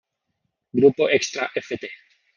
[0.73, 1.85] Grupo Extra ft.